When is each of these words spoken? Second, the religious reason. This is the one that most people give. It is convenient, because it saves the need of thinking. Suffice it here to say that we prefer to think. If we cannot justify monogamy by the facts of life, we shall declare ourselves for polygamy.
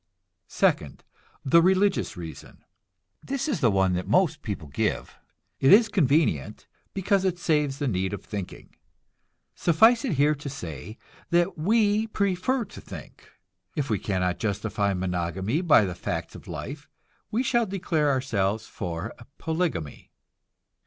Second, 0.47 1.03
the 1.45 1.61
religious 1.61 2.17
reason. 2.17 2.65
This 3.23 3.47
is 3.47 3.59
the 3.59 3.69
one 3.69 3.93
that 3.93 4.07
most 4.07 4.41
people 4.41 4.67
give. 4.67 5.13
It 5.59 5.71
is 5.71 5.89
convenient, 5.89 6.65
because 6.95 7.23
it 7.23 7.37
saves 7.37 7.77
the 7.77 7.87
need 7.87 8.11
of 8.11 8.25
thinking. 8.25 8.75
Suffice 9.53 10.03
it 10.03 10.13
here 10.13 10.33
to 10.33 10.49
say 10.49 10.97
that 11.29 11.55
we 11.55 12.07
prefer 12.07 12.65
to 12.65 12.81
think. 12.81 13.29
If 13.75 13.91
we 13.91 13.99
cannot 13.99 14.39
justify 14.39 14.95
monogamy 14.95 15.61
by 15.61 15.85
the 15.85 15.93
facts 15.93 16.33
of 16.33 16.47
life, 16.47 16.89
we 17.29 17.43
shall 17.43 17.67
declare 17.67 18.09
ourselves 18.09 18.65
for 18.65 19.13
polygamy. 19.37 20.09